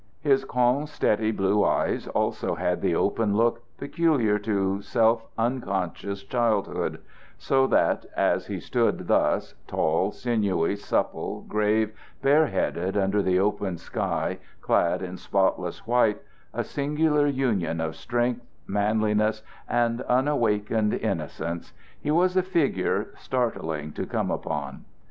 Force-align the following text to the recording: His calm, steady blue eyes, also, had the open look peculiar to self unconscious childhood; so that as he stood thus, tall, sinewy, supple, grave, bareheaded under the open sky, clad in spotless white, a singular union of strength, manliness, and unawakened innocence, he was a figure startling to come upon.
His 0.21 0.45
calm, 0.45 0.87
steady 0.87 1.29
blue 1.29 1.63
eyes, 1.63 2.07
also, 2.07 2.55
had 2.55 2.81
the 2.81 2.95
open 2.95 3.35
look 3.37 3.61
peculiar 3.77 4.39
to 4.39 4.81
self 4.81 5.25
unconscious 5.37 6.23
childhood; 6.23 6.99
so 7.37 7.67
that 7.67 8.07
as 8.17 8.47
he 8.47 8.59
stood 8.59 9.05
thus, 9.07 9.53
tall, 9.67 10.09
sinewy, 10.11 10.75
supple, 10.75 11.41
grave, 11.47 11.93
bareheaded 12.19 12.97
under 12.97 13.21
the 13.21 13.39
open 13.39 13.77
sky, 13.77 14.39
clad 14.59 15.03
in 15.03 15.17
spotless 15.17 15.85
white, 15.85 16.19
a 16.51 16.63
singular 16.63 17.27
union 17.27 17.79
of 17.79 17.95
strength, 17.95 18.41
manliness, 18.65 19.43
and 19.69 20.01
unawakened 20.09 20.95
innocence, 20.95 21.73
he 22.01 22.09
was 22.09 22.35
a 22.35 22.41
figure 22.41 23.11
startling 23.19 23.91
to 23.91 24.07
come 24.07 24.31
upon. 24.31 24.83